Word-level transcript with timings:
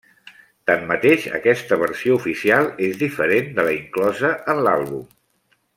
Tanmateix 0.69 1.27
aquesta 1.39 1.77
versió 1.83 2.17
oficial 2.21 2.71
és 2.89 2.97
diferent 3.05 3.53
de 3.61 3.67
la 3.69 3.75
inclosa 3.83 4.33
en 4.55 4.65
l'àlbum. 4.69 5.07